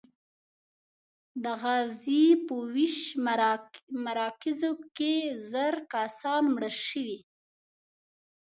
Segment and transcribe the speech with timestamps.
[1.43, 2.97] د غزې په ویش
[4.05, 5.13] مراکزو کې
[5.49, 7.19] زر کسان مړه شوي.